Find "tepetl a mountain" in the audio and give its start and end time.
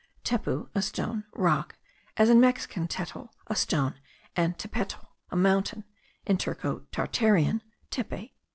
4.57-5.83